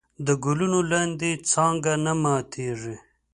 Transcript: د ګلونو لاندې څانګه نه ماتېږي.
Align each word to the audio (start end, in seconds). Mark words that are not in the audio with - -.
د 0.25 0.27
ګلونو 0.43 0.79
لاندې 0.91 1.29
څانګه 1.51 1.93
نه 2.05 2.13
ماتېږي. 2.23 2.95